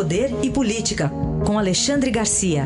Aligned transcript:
Poder 0.00 0.30
e 0.42 0.50
Política, 0.50 1.10
com 1.46 1.58
Alexandre 1.58 2.10
Garcia. 2.10 2.64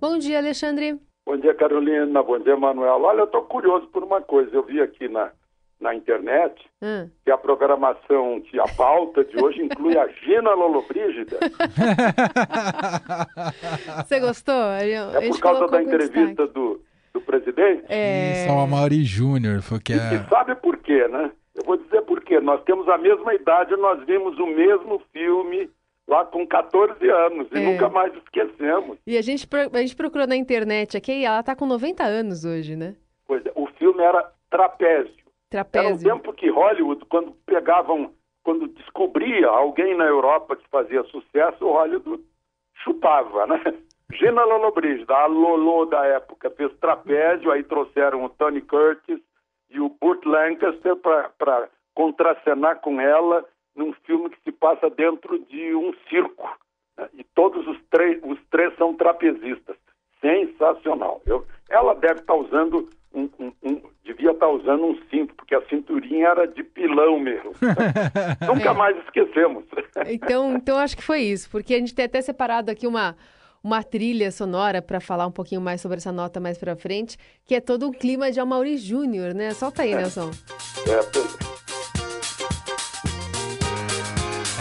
Bom 0.00 0.16
dia, 0.16 0.38
Alexandre. 0.38 1.00
Bom 1.26 1.36
dia, 1.38 1.52
Carolina. 1.54 2.22
Bom 2.22 2.38
dia, 2.38 2.56
Manuel. 2.56 3.02
Olha, 3.02 3.22
eu 3.22 3.24
estou 3.24 3.42
curioso 3.42 3.88
por 3.88 4.04
uma 4.04 4.20
coisa. 4.20 4.54
Eu 4.54 4.62
vi 4.62 4.80
aqui 4.80 5.08
na, 5.08 5.32
na 5.80 5.92
internet 5.92 6.54
hum. 6.80 7.10
que 7.24 7.30
a 7.32 7.36
programação, 7.36 8.40
que 8.42 8.60
a 8.60 8.66
pauta 8.76 9.24
de 9.24 9.42
hoje 9.42 9.60
inclui 9.60 9.98
a 9.98 10.06
Gina 10.06 10.54
Lollobrigida. 10.54 11.34
Você 14.06 14.20
gostou? 14.20 14.54
Eu, 14.54 15.18
é 15.18 15.28
por 15.28 15.40
causa 15.40 15.66
da 15.66 15.82
entrevista 15.82 16.46
do, 16.46 16.80
do 17.18 17.20
presidente? 17.20 17.84
É... 17.88 18.44
Isso, 18.44 18.52
o 18.52 18.60
Amaury 18.60 19.04
Júnior. 19.04 19.60
Que 19.84 19.92
é... 19.92 20.14
E 20.14 20.28
sabe 20.28 20.54
por 20.54 20.76
quê, 20.78 21.06
né? 21.08 21.30
Eu 21.54 21.64
vou 21.64 21.76
dizer 21.76 22.02
por 22.02 22.22
quê. 22.22 22.40
Nós 22.40 22.62
temos 22.64 22.88
a 22.88 22.96
mesma 22.96 23.34
idade, 23.34 23.76
nós 23.76 24.04
vimos 24.06 24.38
o 24.38 24.46
mesmo 24.46 25.02
filme 25.12 25.68
lá 26.06 26.24
com 26.24 26.46
14 26.46 27.06
anos 27.10 27.48
e 27.52 27.58
é. 27.58 27.60
nunca 27.60 27.88
mais 27.88 28.14
esquecemos. 28.14 28.98
E 29.06 29.18
a 29.18 29.22
gente, 29.22 29.46
a 29.72 29.78
gente 29.78 29.96
procurou 29.96 30.26
na 30.26 30.36
internet 30.36 30.96
aqui 30.96 31.12
e 31.12 31.24
ela 31.24 31.40
está 31.40 31.54
com 31.54 31.66
90 31.66 32.02
anos 32.02 32.44
hoje, 32.44 32.76
né? 32.76 32.94
Pois 33.26 33.44
é, 33.44 33.52
o 33.54 33.66
filme 33.78 34.02
era 34.02 34.32
Trapézio. 34.48 35.12
Trapézio. 35.50 36.08
Era 36.08 36.14
um 36.14 36.18
tempo 36.18 36.32
que 36.32 36.48
Hollywood, 36.48 37.04
quando 37.06 37.32
pegavam, 37.44 38.12
quando 38.42 38.68
descobria 38.68 39.48
alguém 39.48 39.96
na 39.96 40.04
Europa 40.04 40.56
que 40.56 40.66
fazia 40.70 41.02
sucesso, 41.04 41.66
o 41.66 41.72
Hollywood 41.72 42.22
chupava, 42.84 43.46
né? 43.46 43.60
Gina 44.12 44.42
Lollobrigida, 44.42 45.14
a 45.14 45.26
Lolo 45.26 45.84
da 45.86 46.04
época, 46.06 46.50
fez 46.50 46.72
Trapézio, 46.80 47.50
aí 47.50 47.62
trouxeram 47.62 48.24
o 48.24 48.28
Tony 48.30 48.62
Curtis 48.62 49.20
e 49.70 49.78
o 49.80 49.90
Burt 50.00 50.24
Lancaster 50.24 50.96
para 50.96 51.68
contracenar 51.94 52.80
com 52.80 53.00
ela 53.00 53.44
num 53.76 53.92
filme 54.04 54.30
que 54.30 54.40
se 54.42 54.52
passa 54.52 54.88
dentro 54.88 55.38
de 55.38 55.74
um 55.74 55.92
circo. 56.08 56.48
Né? 56.96 57.08
E 57.14 57.24
todos 57.34 57.66
os 57.66 57.78
três, 57.90 58.18
os 58.24 58.38
três 58.50 58.74
são 58.76 58.94
trapezistas. 58.94 59.76
Sensacional. 60.20 61.20
Eu, 61.26 61.46
ela 61.68 61.94
deve 61.94 62.20
estar 62.20 62.32
tá 62.32 62.34
usando 62.34 62.88
um, 63.14 63.28
um, 63.38 63.52
um, 63.62 63.82
devia 64.02 64.32
estar 64.32 64.46
tá 64.46 64.52
usando 64.52 64.84
um 64.84 64.98
cinto, 65.10 65.34
porque 65.34 65.54
a 65.54 65.62
cinturinha 65.68 66.28
era 66.28 66.46
de 66.46 66.62
pilão 66.62 67.20
mesmo. 67.20 67.52
Nunca 68.46 68.70
é. 68.70 68.74
mais 68.74 68.96
esquecemos. 69.04 69.64
então, 70.08 70.54
então 70.54 70.78
acho 70.78 70.96
que 70.96 71.02
foi 71.02 71.20
isso, 71.20 71.48
porque 71.50 71.74
a 71.74 71.78
gente 71.78 71.94
tem 71.94 72.06
até 72.06 72.20
separado 72.20 72.70
aqui 72.70 72.86
uma 72.86 73.14
uma 73.62 73.82
trilha 73.82 74.30
sonora 74.30 74.80
para 74.80 75.00
falar 75.00 75.26
um 75.26 75.32
pouquinho 75.32 75.60
mais 75.60 75.80
sobre 75.80 75.98
essa 75.98 76.12
nota 76.12 76.40
mais 76.40 76.58
para 76.58 76.76
frente, 76.76 77.16
que 77.44 77.54
é 77.54 77.60
todo 77.60 77.86
um 77.86 77.92
clima 77.92 78.30
de 78.30 78.40
Amaury 78.40 78.78
Júnior, 78.78 79.34
né? 79.34 79.52
Solta 79.54 79.82
aí, 79.82 79.94
Nelson. 79.94 80.30
É, 80.86 81.48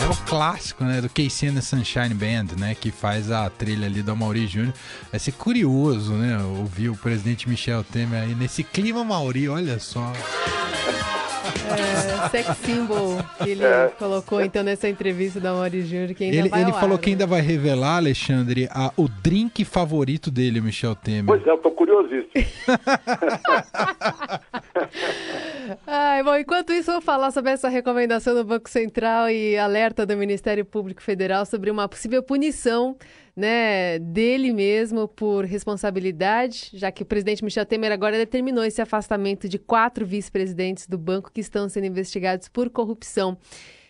é 0.03 0.09
o 0.09 0.15
clássico, 0.25 0.83
né, 0.83 1.01
do 1.01 1.09
Casey 1.09 1.49
and 1.49 1.55
the 1.55 1.61
Sunshine 1.61 2.13
Band, 2.13 2.55
né, 2.57 2.75
que 2.75 2.91
faz 2.91 3.29
a 3.29 3.49
trilha 3.49 3.87
ali 3.87 4.01
do 4.01 4.15
Mauri 4.15 4.47
Júnior. 4.47 4.73
Vai 5.11 5.19
ser 5.19 5.33
curioso, 5.33 6.13
né, 6.13 6.37
ouvir 6.59 6.89
o 6.89 6.95
presidente 6.95 7.49
Michel 7.49 7.83
Temer 7.83 8.23
aí 8.23 8.35
nesse 8.35 8.63
clima 8.63 9.03
Mauri, 9.03 9.49
olha 9.49 9.79
só. 9.79 10.13
É, 11.69 12.29
sex 12.29 12.57
symbol 12.57 13.17
que 13.37 13.49
ele 13.49 13.63
é. 13.63 13.91
colocou 13.97 14.41
então 14.41 14.63
nessa 14.63 14.89
entrevista 14.89 15.39
da 15.39 15.53
Mauri 15.53 15.83
Júnior 15.83 16.13
que 16.13 16.23
ainda 16.23 16.37
ele, 16.37 16.49
vai 16.49 16.61
ele 16.61 16.73
falou 16.73 16.95
ar, 16.95 16.99
que 16.99 17.09
né? 17.09 17.13
ainda 17.13 17.27
vai 17.27 17.41
revelar, 17.41 17.97
Alexandre, 17.97 18.67
a, 18.71 18.91
o 18.97 19.07
drink 19.07 19.63
favorito 19.65 20.31
dele, 20.31 20.61
Michel 20.61 20.95
Temer. 20.95 21.25
Pois 21.25 21.45
é, 21.45 21.51
eu 21.51 21.57
tô 21.57 21.71
curiosíssimo. 21.71 22.31
Ai, 25.85 26.23
bom, 26.23 26.35
enquanto 26.35 26.71
isso, 26.71 26.91
vou 26.91 27.01
falar 27.01 27.31
sobre 27.31 27.51
essa 27.51 27.67
recomendação 27.69 28.33
do 28.35 28.43
Banco 28.43 28.69
Central 28.69 29.29
e 29.29 29.57
alerta 29.57 30.05
do 30.05 30.15
Ministério 30.15 30.63
Público 30.63 31.01
Federal 31.01 31.45
sobre 31.45 31.69
uma 31.69 31.87
possível 31.87 32.21
punição 32.23 32.95
né, 33.35 33.99
dele 33.99 34.51
mesmo 34.51 35.07
por 35.07 35.45
responsabilidade, 35.45 36.71
já 36.73 36.91
que 36.91 37.03
o 37.03 37.05
presidente 37.05 37.43
Michel 37.43 37.65
Temer 37.65 37.91
agora 37.91 38.17
determinou 38.17 38.63
esse 38.63 38.81
afastamento 38.81 39.47
de 39.47 39.59
quatro 39.59 40.05
vice-presidentes 40.05 40.87
do 40.87 40.97
banco 40.97 41.31
que 41.31 41.41
estão 41.41 41.69
sendo 41.69 41.85
investigados 41.85 42.47
por 42.47 42.69
corrupção. 42.69 43.37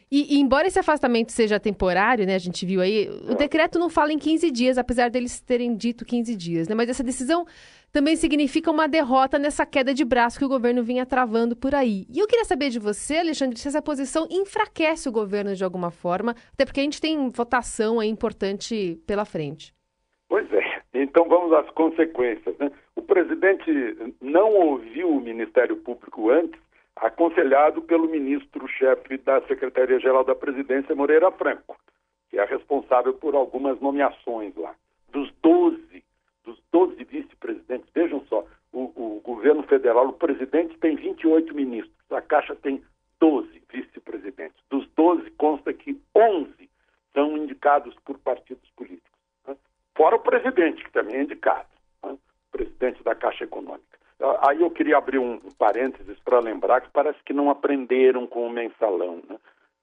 E, 0.09 0.35
e, 0.35 0.40
embora 0.40 0.68
esse 0.68 0.79
afastamento 0.79 1.34
seja 1.34 1.59
temporário, 1.59 2.25
né, 2.25 2.35
a 2.35 2.40
gente 2.40 2.66
viu 2.66 2.79
aí, 2.79 3.09
o 3.29 3.35
decreto 3.35 3.78
não 3.78 3.90
fala 3.90 4.13
em 4.13 4.18
15 4.18 4.50
dias, 4.51 4.78
apesar 4.78 5.09
deles 5.09 5.41
terem 5.41 5.75
dito 5.75 6.06
15 6.06 6.34
dias, 6.34 6.68
né, 6.69 6.75
mas 6.75 6.90
essa 6.90 7.03
decisão 7.03 7.45
também 7.91 8.16
significa 8.16 8.72
uma 8.72 8.88
derrota 8.88 9.38
nessa 9.38 9.66
queda 9.66 9.94
de 9.94 10.06
braço 10.06 10.40
que 10.40 10.46
o 10.46 10.50
governo 10.50 10.81
vinha 10.81 11.06
travando 11.06 11.57
por 11.57 11.75
aí. 11.75 12.06
E 12.09 12.19
eu 12.19 12.28
queria 12.28 12.46
saber 12.46 12.69
de 12.69 12.79
você, 12.79 13.17
Alexandre, 13.17 13.59
se 13.59 13.67
essa 13.67 13.81
posição 13.81 14.28
enfraquece 14.31 15.09
o 15.09 15.12
governo 15.12 15.53
de 15.53 15.63
alguma 15.63 15.91
forma, 15.91 16.35
até 16.53 16.63
porque 16.63 16.79
a 16.79 16.84
gente 16.84 17.01
tem 17.01 17.29
votação 17.29 18.00
aí 18.00 18.07
importante 18.07 19.01
pela 19.06 19.25
frente. 19.25 19.73
Pois 20.29 20.51
é, 20.53 20.81
então 20.94 21.28
vamos 21.28 21.51
às 21.51 21.69
consequências. 21.72 22.57
Né? 22.57 22.72
O 22.96 23.01
presidente 23.01 23.72
não 24.22 24.53
ouviu 24.53 25.09
o 25.09 25.19
Ministério 25.22 25.75
Público 25.78 26.29
antes 26.29 26.66
aconselhado 27.02 27.81
pelo 27.81 28.09
ministro-chefe 28.09 29.18
da 29.18 29.41
Secretaria-Geral 29.41 30.24
da 30.24 30.35
Presidência, 30.35 30.96
Moreira 30.96 31.31
Franco, 31.31 31.78
que 32.30 32.40
é 32.40 32.46
responsável 32.46 33.13
por 33.13 33.35
algumas 33.35 33.80
nomeações 33.80 34.56
lá. 34.56 34.74
Dos 35.12 35.31
12, 35.41 36.03
dos 36.44 36.62
12 36.72 37.03
vice-presidentes, 37.03 37.90
vejam 37.94 38.24
só, 38.28 38.46
o, 38.74 38.91
o, 38.96 39.22
governo 39.24 39.63
federal, 39.63 40.08
o 40.08 40.13
presidente 40.13 40.78
tem 40.78 40.96
28 40.96 41.53
ministros, 41.53 41.96
a 42.12 42.22
Caixa 42.22 42.56
tem 42.56 42.84
12 43.19 43.62
vice-presidentes. 43.72 44.58
Dos 44.69 44.88
12, 44.96 45.31
consta 45.31 45.74
que 45.74 46.00
11 46.16 46.69
são 47.14 47.38
indicados 47.38 47.96
por 48.06 48.18
partidos 48.19 48.69
políticos. 48.75 49.19
Né? 49.47 49.56
Fora 49.96 50.16
o 50.16 50.19
presidente, 50.19 50.84
que 50.84 50.91
também 50.91 51.16
é 51.16 51.24
indicado, 51.24 51.68
né? 52.03 52.18
presidente 52.52 53.03
da 53.03 53.16
Caixa 53.16 53.44
Econômica. 53.44 53.97
Aí 54.47 54.62
eu 54.62 54.72
queria 54.72 54.97
abrir 54.97 55.19
um 55.19 55.40
parênteses 55.58 56.16
para 56.28 56.40
lembrar 56.40 56.82
que 56.82 56.90
parece 56.90 57.18
que 57.24 57.32
não 57.32 57.50
aprenderam 57.50 58.28
com 58.28 58.46
o 58.46 58.50
mensalão. 58.50 59.24
Né? 59.30 59.38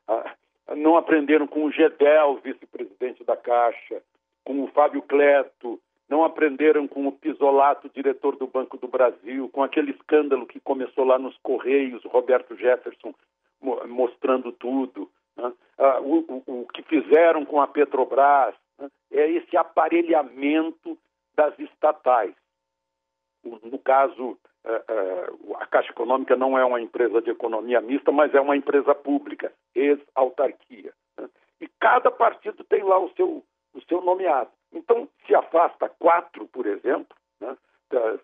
Ah, 0.06 0.34
não 0.76 0.94
aprenderam 0.94 1.46
com 1.46 1.64
o 1.64 1.72
Gedel, 1.72 2.38
vice-presidente 2.44 3.24
da 3.24 3.34
Caixa, 3.34 4.02
com 4.44 4.62
o 4.62 4.66
Fábio 4.68 5.00
Cleto, 5.00 5.80
não 6.06 6.22
aprenderam 6.22 6.86
com 6.86 7.06
o 7.06 7.12
Pisolato, 7.12 7.88
diretor 7.88 8.36
do 8.36 8.46
Banco 8.46 8.76
do 8.76 8.86
Brasil, 8.86 9.48
com 9.48 9.62
aquele 9.62 9.92
escândalo 9.92 10.46
que 10.46 10.60
começou 10.60 11.06
lá 11.06 11.18
nos 11.18 11.34
Correios, 11.38 12.04
Roberto 12.04 12.54
Jefferson 12.54 13.14
mostrando 13.88 14.52
tudo. 14.52 15.10
Né? 15.34 15.50
Ah, 15.78 16.00
o, 16.02 16.42
o, 16.46 16.60
o, 16.60 16.66
que 16.66 16.82
fizeram 16.82 17.46
com 17.46 17.58
a 17.58 17.66
Petrobras 17.66 18.54
né? 18.78 18.90
é 19.10 19.30
esse 19.30 19.56
aparelhamento 19.56 20.98
das 21.34 21.58
estatais 21.58 22.34
no 23.44 23.78
caso, 23.78 24.38
é, 24.64 24.84
é, 24.88 25.28
a 25.56 25.66
Caixa 25.66 25.90
Econômica 25.90 26.36
não 26.36 26.58
é 26.58 26.64
uma 26.64 26.80
empresa 26.80 27.20
de 27.20 27.30
economia 27.30 27.80
mista, 27.80 28.10
mas 28.10 28.34
é 28.34 28.40
uma 28.40 28.56
empresa 28.56 28.94
pública, 28.94 29.52
ex-autarquia. 29.74 30.92
Né? 31.18 31.28
E 31.60 31.68
cada 31.80 32.10
partido 32.10 32.64
tem 32.64 32.82
lá 32.82 32.98
o 32.98 33.10
seu, 33.14 33.44
o 33.74 33.82
seu 33.88 34.00
nomeado. 34.00 34.50
Então, 34.72 35.08
se 35.26 35.34
afasta 35.34 35.88
quatro, 35.88 36.46
por 36.48 36.66
exemplo, 36.66 37.16
né? 37.40 37.56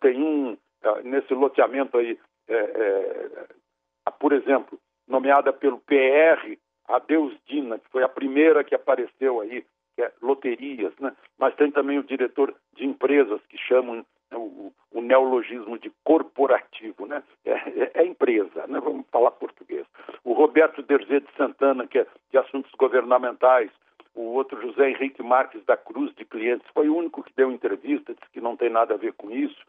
tem 0.01 0.23
um, 0.23 0.57
nesse 1.05 1.35
loteamento 1.35 1.99
aí, 1.99 2.19
é, 2.49 2.55
é, 2.55 4.11
por 4.19 4.33
exemplo, 4.33 4.79
nomeada 5.07 5.53
pelo 5.53 5.79
PR, 5.81 6.57
a 6.89 6.99
Deus 6.99 7.37
Dina, 7.47 7.79
que 7.79 7.89
foi 7.91 8.03
a 8.03 8.09
primeira 8.09 8.65
que 8.65 8.75
apareceu 8.75 9.41
aí, 9.41 9.65
que 9.95 10.03
é 10.03 10.13
loterias, 10.21 10.93
né? 10.99 11.15
mas 11.39 11.55
tem 11.55 11.71
também 11.71 11.99
o 11.99 12.05
diretor 12.05 12.55
de 12.75 12.85
empresas 12.85 13.41
que 13.49 13.59
chamam 13.59 14.05
o, 14.37 14.73
o 14.93 15.01
neologismo 15.01 15.79
de 15.79 15.91
corporativo, 16.05 17.07
né? 17.07 17.22
É, 17.45 17.53
é, 17.53 17.91
é, 17.95 18.07
empresa, 18.07 18.66
né? 18.66 18.81
Vamos 18.81 19.07
falar 19.10 19.31
português. 19.33 19.87
O 20.25 20.33
Roberto 20.33 20.83
Derzé 20.83 21.21
de 21.21 21.33
Santana, 21.37 21.87
que 21.87 21.99
é 21.99 22.07
de 22.31 22.39
assuntos 22.39 22.71
governamentais, 22.72 23.71
o 24.15 24.22
outro 24.22 24.60
José 24.60 24.91
Henrique 24.91 25.22
Marques 25.22 25.65
da 25.65 25.77
Cruz, 25.77 26.15
de 26.15 26.25
clientes, 26.25 26.66
foi 26.75 26.89
o 26.89 26.97
único 26.97 27.22
que 27.22 27.33
deu 27.37 27.51
entrevista, 27.51 28.15
disse 28.15 28.31
que 28.33 28.41
não 28.41 28.57
tem 28.57 28.69
nada 28.69 28.95
a 28.95 28.99
ver 28.99 29.13
com 29.15 29.31
isso, 29.31 29.60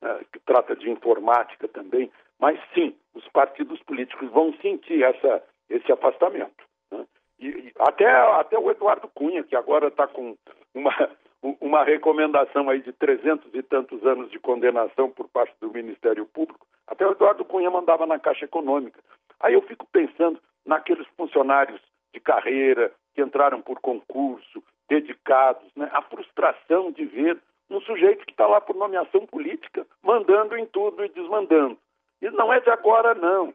né? 0.00 0.20
que 0.32 0.38
trata 0.40 0.74
de 0.74 0.90
informática 0.90 1.68
também. 1.68 2.10
Mas 2.38 2.58
sim, 2.74 2.94
os 3.14 3.26
partidos 3.28 3.80
políticos 3.82 4.30
vão 4.30 4.52
sentir 4.54 5.02
essa, 5.02 5.42
esse 5.68 5.92
afastamento. 5.92 6.64
Né? 6.90 7.06
E, 7.38 7.48
e 7.48 7.72
até, 7.78 8.10
até 8.10 8.58
o 8.58 8.70
Eduardo 8.70 9.08
Cunha, 9.08 9.44
que 9.44 9.54
agora 9.54 9.88
está 9.88 10.06
com 10.06 10.36
uma 10.74 11.10
uma 11.42 11.84
recomendação 11.84 12.68
aí 12.68 12.80
de 12.80 12.92
trezentos 12.92 13.50
e 13.54 13.62
tantos 13.62 14.04
anos 14.04 14.30
de 14.30 14.38
condenação 14.38 15.10
por 15.10 15.28
parte 15.28 15.54
do 15.60 15.72
Ministério 15.72 16.26
Público, 16.26 16.66
até 16.86 17.06
o 17.06 17.12
Eduardo 17.12 17.44
Cunha 17.44 17.70
mandava 17.70 18.06
na 18.06 18.18
Caixa 18.18 18.44
Econômica. 18.44 19.00
Aí 19.38 19.54
eu 19.54 19.62
fico 19.62 19.86
pensando 19.90 20.38
naqueles 20.66 21.06
funcionários 21.16 21.80
de 22.12 22.20
carreira 22.20 22.92
que 23.14 23.22
entraram 23.22 23.62
por 23.62 23.80
concurso, 23.80 24.62
dedicados, 24.88 25.70
né? 25.76 25.88
a 25.92 26.02
frustração 26.02 26.90
de 26.90 27.04
ver 27.04 27.38
um 27.70 27.80
sujeito 27.80 28.26
que 28.26 28.32
está 28.32 28.46
lá 28.46 28.60
por 28.60 28.74
nomeação 28.74 29.24
política, 29.26 29.86
mandando 30.02 30.56
em 30.56 30.66
tudo 30.66 31.04
e 31.04 31.08
desmandando. 31.08 31.78
E 32.20 32.28
não 32.30 32.52
é 32.52 32.60
de 32.60 32.68
agora, 32.68 33.14
não. 33.14 33.54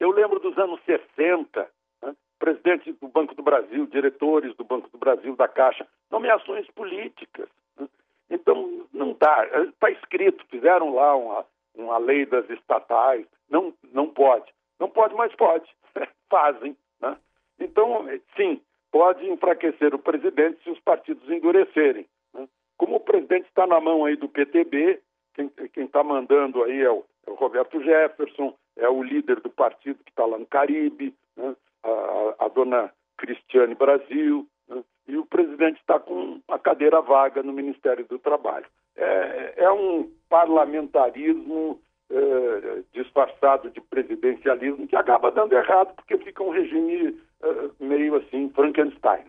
Eu 0.00 0.10
lembro 0.10 0.40
dos 0.40 0.56
anos 0.58 0.80
60, 0.84 1.60
né? 1.60 1.66
Presidente 2.40 2.90
do 2.94 3.06
Banco 3.06 3.34
do 3.34 3.42
Brasil, 3.42 3.86
diretores 3.86 4.56
do 4.56 4.64
Banco 4.64 4.88
do 4.88 4.98
Brasil, 4.98 5.36
da 5.36 5.46
Caixa, 5.46 5.86
nomeações 6.10 6.66
políticas. 6.70 7.48
Né? 7.78 7.86
Então, 8.30 8.86
não 8.92 9.12
dá. 9.12 9.46
Está 9.68 9.90
escrito, 9.90 10.44
fizeram 10.50 10.94
lá 10.94 11.14
uma, 11.14 11.44
uma 11.76 11.98
lei 11.98 12.24
das 12.26 12.48
estatais. 12.50 13.26
Não, 13.48 13.72
não 13.92 14.08
pode. 14.08 14.52
Não 14.80 14.88
pode, 14.88 15.14
mas 15.14 15.32
pode. 15.36 15.70
Fazem. 16.30 16.74
Né? 17.00 17.16
Então, 17.60 18.06
sim, 18.34 18.60
pode 18.90 19.28
enfraquecer 19.28 19.94
o 19.94 19.98
presidente 19.98 20.62
se 20.64 20.70
os 20.70 20.80
partidos 20.80 21.28
endurecerem. 21.28 22.06
Né? 22.32 22.48
Como 22.78 22.96
o 22.96 23.00
presidente 23.00 23.46
está 23.48 23.66
na 23.66 23.78
mão 23.80 24.06
aí 24.06 24.16
do 24.16 24.28
PTB, 24.28 24.98
quem 25.74 25.84
está 25.84 26.02
mandando 26.02 26.64
aí 26.64 26.80
é 26.80 26.90
o, 26.90 27.04
é 27.26 27.30
o, 27.30 27.34
Roberto 27.34 27.82
Jefferson, 27.82 28.54
é 28.76 28.88
o 28.88 29.02
líder 29.02 29.40
do 29.40 29.50
partido 29.50 30.02
que 30.04 30.10
está 30.10 30.24
lá 30.24 30.38
no 30.38 30.46
Caribe, 30.46 31.14
né? 31.36 31.54
A, 32.40 32.48
dona 32.48 32.90
Cristiane 33.16 33.74
Brasil, 33.74 34.46
né? 34.68 34.82
e 35.06 35.16
o 35.16 35.26
presidente 35.26 35.78
está 35.80 35.98
com 35.98 36.40
a 36.48 36.58
cadeira 36.58 37.00
vaga 37.00 37.42
no 37.42 37.52
Ministério 37.52 38.04
do 38.06 38.18
Trabalho. 38.18 38.66
É, 38.96 39.64
é 39.64 39.72
um 39.72 40.10
parlamentarismo 40.28 41.80
é, 42.10 42.82
disfarçado 42.92 43.70
de 43.70 43.80
presidencialismo 43.80 44.86
que 44.86 44.96
acaba 44.96 45.30
dando 45.30 45.52
errado 45.52 45.94
porque 45.94 46.18
fica 46.18 46.42
um 46.42 46.50
regime 46.50 47.20
é, 47.42 47.70
meio 47.78 48.16
assim 48.16 48.50
Frankenstein. 48.50 49.24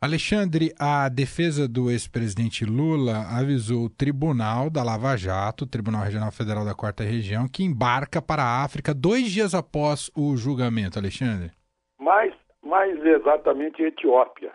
Alexandre, 0.00 0.70
a 0.78 1.08
defesa 1.08 1.66
do 1.66 1.90
ex-presidente 1.90 2.62
Lula 2.66 3.26
avisou 3.38 3.86
o 3.86 3.88
Tribunal 3.88 4.68
da 4.68 4.82
Lava 4.82 5.16
Jato, 5.16 5.66
Tribunal 5.66 6.02
Regional 6.02 6.30
Federal 6.30 6.62
da 6.62 6.74
Quarta 6.74 7.02
Região, 7.02 7.48
que 7.48 7.64
embarca 7.64 8.20
para 8.20 8.42
a 8.42 8.62
África 8.62 8.92
dois 8.92 9.30
dias 9.30 9.54
após 9.54 10.10
o 10.14 10.36
julgamento, 10.36 10.98
Alexandre. 10.98 11.52
Mais, 12.04 12.34
mais 12.62 13.02
exatamente 13.02 13.82
Etiópia, 13.82 14.52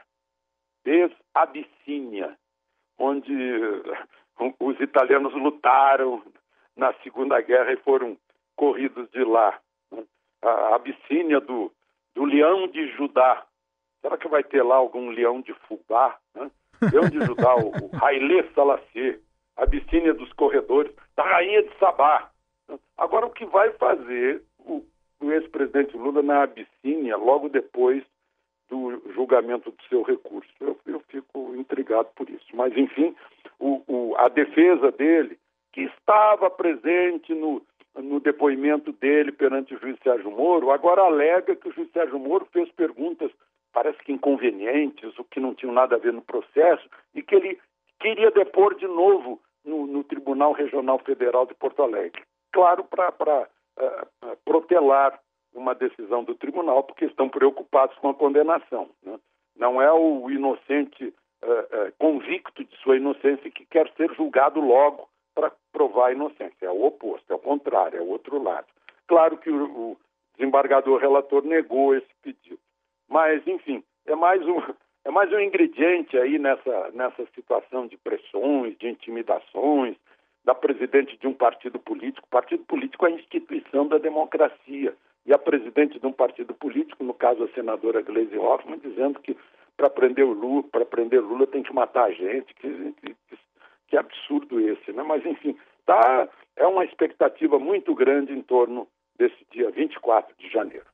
ex-Abissínia, 0.85 2.37
onde 2.99 3.33
os 4.59 4.79
italianos 4.79 5.33
lutaram 5.33 6.21
na 6.77 6.93
Segunda 7.01 7.41
Guerra 7.41 7.73
e 7.73 7.77
foram 7.77 8.15
corridos 8.55 9.09
de 9.09 9.23
lá. 9.23 9.59
A 10.43 10.75
Abissínia 10.75 11.41
do, 11.41 11.71
do 12.13 12.23
Leão 12.23 12.67
de 12.67 12.87
Judá, 12.91 13.43
Será 14.01 14.15
que 14.15 14.27
vai 14.27 14.43
ter 14.43 14.63
lá 14.63 14.75
algum 14.75 15.09
leão 15.09 15.41
de 15.41 15.53
fubá? 15.67 16.17
Né? 16.35 16.49
Leão 16.93 17.09
de 17.09 17.19
Judá, 17.25 17.55
o, 17.55 17.69
o 17.69 17.91
Haile 17.99 18.47
Selassie, 18.53 19.19
Abissínia 19.57 20.13
dos 20.13 20.31
Corredores, 20.33 20.93
da 21.17 21.23
Rainha 21.23 21.63
de 21.63 21.77
Sabá. 21.79 22.29
Agora, 22.95 23.25
o 23.25 23.31
que 23.31 23.45
vai 23.45 23.71
fazer 23.73 24.41
o, 24.59 24.85
o 25.21 25.31
ex-presidente 25.31 25.97
Lula 25.97 26.21
na 26.21 26.43
Abissínia 26.43 27.17
logo 27.17 27.49
depois 27.49 28.03
do 28.69 29.01
julgamento 29.13 29.71
do 29.71 29.83
seu 29.89 30.01
recurso? 30.03 30.51
Eu, 30.59 30.77
eu 30.85 30.99
fico 31.09 31.55
intrigado 31.55 32.09
por 32.15 32.29
isso. 32.29 32.45
Mas, 32.53 32.75
enfim, 32.77 33.15
o, 33.59 33.83
o, 33.87 34.15
a 34.17 34.29
defesa 34.29 34.91
dele, 34.91 35.37
que 35.73 35.81
estava 35.81 36.49
presente 36.49 37.33
no, 37.33 37.61
no 37.95 38.19
depoimento 38.19 38.91
dele 38.93 39.31
perante 39.31 39.75
o 39.75 39.79
juiz 39.79 39.97
Sérgio 40.03 40.31
Moro, 40.31 40.71
agora 40.71 41.01
alega 41.01 41.55
que 41.55 41.67
o 41.67 41.73
juiz 41.73 41.91
Sérgio 41.91 42.19
Moro 42.19 42.47
fez 42.51 42.71
perguntas 42.71 43.31
parece 43.71 43.99
que 43.99 44.11
inconvenientes, 44.11 45.17
o 45.17 45.23
que 45.23 45.39
não 45.39 45.53
tinham 45.53 45.73
nada 45.73 45.95
a 45.95 45.99
ver 45.99 46.13
no 46.13 46.21
processo, 46.21 46.87
e 47.13 47.21
que 47.21 47.35
ele 47.35 47.59
queria 47.99 48.31
depor 48.31 48.75
de 48.75 48.87
novo 48.87 49.39
no, 49.63 49.85
no 49.85 50.03
Tribunal 50.03 50.53
Regional 50.53 50.99
Federal 50.99 51.45
de 51.45 51.53
Porto 51.53 51.83
Alegre. 51.83 52.21
Claro, 52.51 52.83
para 52.83 53.47
protelar 54.45 55.19
uma 55.53 55.73
decisão 55.73 56.23
do 56.23 56.35
tribunal, 56.35 56.83
porque 56.83 57.05
estão 57.05 57.29
preocupados 57.29 57.97
com 57.97 58.09
a 58.09 58.13
condenação. 58.13 58.89
Né? 59.03 59.19
Não 59.55 59.81
é 59.81 59.91
o 59.91 60.29
inocente 60.29 61.13
uh, 61.43 61.93
convicto 61.97 62.63
de 62.63 62.75
sua 62.77 62.97
inocência 62.97 63.51
que 63.51 63.65
quer 63.65 63.91
ser 63.95 64.13
julgado 64.15 64.59
logo 64.59 65.07
para 65.33 65.51
provar 65.71 66.07
a 66.07 66.11
inocência. 66.11 66.65
É 66.65 66.69
o 66.69 66.85
oposto, 66.85 67.31
é 67.31 67.35
o 67.35 67.39
contrário, 67.39 67.99
é 67.99 68.01
o 68.01 68.09
outro 68.09 68.41
lado. 68.41 68.67
Claro 69.07 69.37
que 69.37 69.49
o, 69.49 69.65
o 69.65 69.97
desembargador 70.37 70.99
relator 70.99 71.43
negou 71.43 71.95
esse 71.95 72.09
pedido. 72.21 72.59
Mas, 73.07 73.45
enfim, 73.47 73.83
é 74.05 74.15
mais 74.15 74.45
um, 74.45 74.61
é 75.03 75.11
mais 75.11 75.31
um 75.31 75.39
ingrediente 75.39 76.17
aí 76.17 76.37
nessa, 76.37 76.91
nessa 76.91 77.25
situação 77.33 77.87
de 77.87 77.97
pressões, 77.97 78.77
de 78.77 78.87
intimidações, 78.87 79.97
da 80.49 80.55
presidente 80.55 81.15
de 81.15 81.27
um 81.27 81.33
partido 81.33 81.77
político. 81.77 82.27
Partido 82.27 82.63
político 82.63 83.05
é 83.05 83.09
a 83.09 83.11
instituição 83.11 83.87
da 83.87 83.99
democracia. 83.99 84.95
E 85.23 85.31
a 85.31 85.37
presidente 85.37 85.99
de 85.99 86.07
um 86.07 86.11
partido 86.11 86.55
político, 86.55 87.03
no 87.03 87.13
caso 87.13 87.43
a 87.43 87.49
senadora 87.49 88.01
Gleisi 88.01 88.35
Hoffmann, 88.35 88.79
dizendo 88.79 89.19
que 89.19 89.37
para 89.77 89.91
prender 89.91 90.25
o 90.25 90.33
Lula, 90.33 90.63
para 90.63 90.85
prender 90.85 91.21
Lula 91.21 91.45
tem 91.45 91.61
que 91.61 91.71
matar 91.71 92.05
a 92.05 92.11
gente. 92.11 92.51
Que, 92.55 92.93
que, 92.93 93.15
que 93.89 93.95
absurdo 93.95 94.59
esse, 94.59 94.91
né? 94.91 95.03
Mas 95.03 95.23
enfim, 95.23 95.55
tá, 95.85 96.27
é 96.55 96.65
uma 96.65 96.83
expectativa 96.83 97.59
muito 97.59 97.93
grande 97.93 98.33
em 98.33 98.41
torno 98.41 98.87
desse 99.19 99.45
dia 99.51 99.69
24 99.69 100.35
de 100.35 100.49
janeiro. 100.49 100.85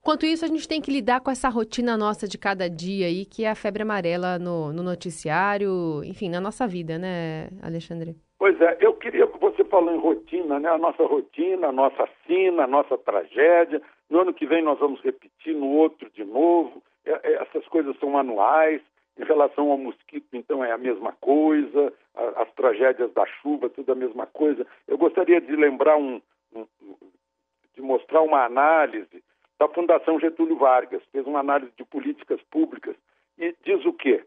Enquanto 0.00 0.24
isso, 0.24 0.44
a 0.44 0.48
gente 0.48 0.66
tem 0.66 0.80
que 0.80 0.90
lidar 0.90 1.20
com 1.20 1.30
essa 1.30 1.50
rotina 1.50 1.98
nossa 1.98 2.26
de 2.26 2.38
cada 2.38 2.70
dia 2.70 3.08
aí, 3.08 3.26
que 3.26 3.44
é 3.44 3.50
a 3.50 3.54
febre 3.54 3.82
amarela 3.82 4.38
no, 4.38 4.72
no 4.72 4.82
noticiário, 4.82 6.02
enfim, 6.02 6.30
na 6.30 6.40
nossa 6.40 6.66
vida, 6.66 6.96
né, 6.96 7.50
Alexandre? 7.60 8.16
Pois 8.38 8.60
é, 8.60 8.76
eu 8.80 8.94
queria 8.94 9.26
que 9.26 9.38
você 9.38 9.64
falou 9.64 9.94
em 9.94 9.98
rotina, 9.98 10.60
né? 10.60 10.68
A 10.68 10.78
nossa 10.78 11.02
rotina, 11.04 11.68
a 11.68 11.72
nossa 11.72 12.08
sina, 12.26 12.64
a 12.64 12.66
nossa 12.66 12.98
tragédia. 12.98 13.80
No 14.10 14.20
ano 14.20 14.34
que 14.34 14.46
vem 14.46 14.62
nós 14.62 14.78
vamos 14.78 15.00
repetir, 15.00 15.54
no 15.54 15.68
outro 15.68 16.10
de 16.10 16.24
novo. 16.24 16.82
É, 17.04 17.12
é, 17.12 17.32
essas 17.42 17.66
coisas 17.68 17.98
são 17.98 18.16
anuais. 18.18 18.82
Em 19.18 19.24
relação 19.24 19.70
ao 19.70 19.78
mosquito, 19.78 20.26
então, 20.34 20.62
é 20.62 20.70
a 20.70 20.76
mesma 20.76 21.10
coisa. 21.12 21.90
As 22.36 22.52
tragédias 22.52 23.10
da 23.14 23.24
chuva, 23.24 23.70
tudo 23.70 23.90
a 23.92 23.94
mesma 23.94 24.26
coisa. 24.26 24.66
Eu 24.86 24.98
gostaria 24.98 25.40
de 25.40 25.56
lembrar 25.56 25.96
um, 25.96 26.20
um 26.54 26.66
de 27.76 27.82
mostrar 27.82 28.22
uma 28.22 28.44
análise 28.44 29.22
da 29.58 29.68
Fundação 29.68 30.18
Getúlio 30.18 30.56
Vargas, 30.56 31.02
fez 31.12 31.26
uma 31.26 31.40
análise 31.40 31.72
de 31.76 31.84
políticas 31.84 32.40
públicas 32.50 32.96
e 33.38 33.54
diz 33.64 33.84
o 33.84 33.92
quê? 33.92 34.24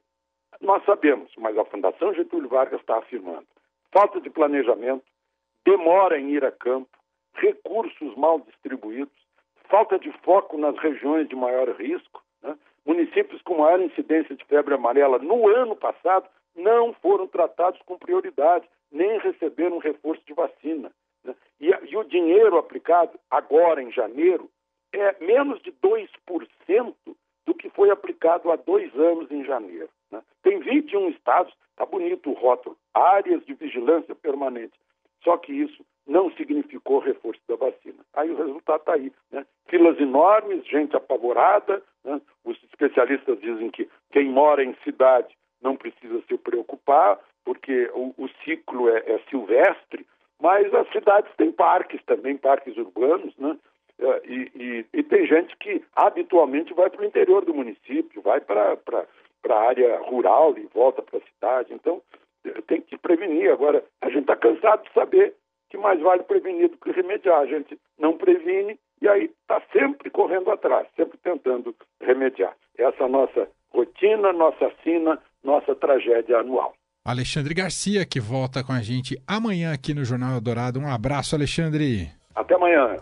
Nós 0.61 0.83
sabemos, 0.85 1.31
mas 1.37 1.57
a 1.57 1.65
Fundação 1.65 2.13
Getúlio 2.13 2.49
Vargas 2.49 2.79
está 2.79 2.97
afirmando: 2.97 3.47
falta 3.91 4.19
de 4.21 4.29
planejamento, 4.29 5.05
demora 5.65 6.19
em 6.19 6.29
ir 6.31 6.43
a 6.45 6.51
campo, 6.51 6.89
recursos 7.33 8.15
mal 8.15 8.39
distribuídos, 8.39 9.13
falta 9.69 9.99
de 9.99 10.11
foco 10.23 10.57
nas 10.57 10.77
regiões 10.77 11.27
de 11.27 11.35
maior 11.35 11.69
risco, 11.75 12.23
né? 12.41 12.57
municípios 12.85 13.41
com 13.41 13.59
maior 13.59 13.79
incidência 13.81 14.35
de 14.35 14.43
febre 14.45 14.73
amarela 14.73 15.19
no 15.19 15.47
ano 15.47 15.75
passado 15.75 16.27
não 16.55 16.93
foram 16.93 17.27
tratados 17.27 17.79
com 17.83 17.97
prioridade, 17.97 18.67
nem 18.91 19.19
receberam 19.19 19.77
reforço 19.77 20.21
de 20.25 20.33
vacina. 20.33 20.91
Né? 21.23 21.35
E, 21.59 21.67
e 21.67 21.97
o 21.97 22.03
dinheiro 22.03 22.57
aplicado 22.57 23.19
agora, 23.29 23.81
em 23.81 23.91
janeiro, 23.91 24.49
é 24.91 25.23
menos 25.23 25.61
de 25.61 25.71
2% 25.71 26.95
do 27.05 27.15
que 27.59 27.69
foi 27.69 27.91
aplicado 27.91 28.51
há 28.51 28.55
dois 28.55 28.93
anos 28.95 29.29
em 29.29 29.43
janeiro. 29.43 29.89
Né? 30.09 30.21
Tem 30.41 30.59
21 30.59 31.09
estados, 31.09 31.53
está 31.71 31.85
bonito 31.85 32.31
o 32.31 32.33
rótulo, 32.33 32.75
áreas 32.93 33.45
de 33.45 33.53
vigilância 33.53 34.15
permanente. 34.15 34.73
Só 35.23 35.37
que 35.37 35.51
isso 35.51 35.85
não 36.07 36.31
significou 36.31 36.99
reforço 36.99 37.41
da 37.47 37.55
vacina. 37.55 37.99
Aí 38.13 38.31
o 38.31 38.37
resultado 38.37 38.79
está 38.79 38.93
aí. 38.93 39.11
Né? 39.31 39.45
Filas 39.67 39.99
enormes, 39.99 40.65
gente 40.65 40.95
apavorada. 40.95 41.83
Né? 42.03 42.19
Os 42.43 42.57
especialistas 42.63 43.39
dizem 43.39 43.69
que 43.69 43.87
quem 44.11 44.29
mora 44.29 44.63
em 44.63 44.73
cidade 44.83 45.37
não 45.61 45.75
precisa 45.75 46.21
se 46.27 46.37
preocupar, 46.37 47.19
porque 47.43 47.91
o, 47.93 48.13
o 48.17 48.29
ciclo 48.43 48.89
é, 48.89 48.99
é, 48.99 49.19
silvestre, 49.29 50.07
mas 50.41 50.73
as 50.73 50.89
cidades 50.91 51.29
têm 51.35 51.51
parques 51.51 52.01
também, 52.05 52.37
parques 52.37 52.77
urbanos, 52.77 53.35
né? 53.37 53.57
É, 53.99 54.21
e, 54.25 54.51
e, 54.55 54.85
e, 54.93 55.03
tem 55.03 55.27
gente 55.27 55.55
que 55.57 55.83
habitualmente 55.93 56.73
vai 56.73 56.89
para 56.89 57.01
o 57.01 57.05
interior 57.05 57.43
do 57.43 57.53
município, 57.53 58.21
vai 58.21 58.39
para 58.39 58.77
a 59.49 59.53
área 59.53 59.99
rural 59.99 60.57
e 60.57 60.65
volta 60.73 61.01
para 61.01 61.19
a 61.19 61.21
cidade. 61.21 61.73
Então, 61.73 62.01
tem 62.67 62.81
que 62.81 62.97
prevenir. 62.97 63.51
Agora, 63.51 63.83
a 64.01 64.09
gente 64.09 64.21
está 64.21 64.37
cansado 64.37 64.83
de 64.83 64.93
saber 64.93 65.33
que 65.69 65.77
mais 65.77 65.99
vale 65.99 66.23
prevenir 66.23 66.69
do 66.69 66.77
que 66.77 66.91
remediar. 66.91 67.39
A 67.39 67.45
gente 67.45 67.77
não 67.97 68.17
previne 68.17 68.79
e 69.01 69.07
aí 69.07 69.29
está 69.41 69.61
sempre 69.73 70.09
correndo 70.09 70.49
atrás, 70.49 70.87
sempre 70.95 71.17
tentando 71.17 71.75
remediar. 72.01 72.55
Essa 72.77 73.03
é 73.03 73.07
nossa 73.07 73.47
rotina, 73.71 74.31
nossa 74.31 74.71
sina, 74.83 75.19
nossa 75.43 75.75
tragédia 75.75 76.39
anual. 76.39 76.73
Alexandre 77.05 77.53
Garcia, 77.53 78.05
que 78.05 78.19
volta 78.19 78.63
com 78.63 78.71
a 78.71 78.81
gente 78.81 79.21
amanhã 79.27 79.73
aqui 79.73 79.93
no 79.93 80.05
Jornal 80.05 80.39
Dourado. 80.39 80.79
Um 80.79 80.87
abraço, 80.87 81.35
Alexandre. 81.35 82.09
Até 82.35 82.55
amanhã. 82.55 82.97